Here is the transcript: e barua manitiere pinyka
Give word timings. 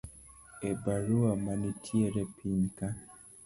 e 0.69 0.71
barua 0.83 1.31
manitiere 1.45 2.21
pinyka 2.35 2.87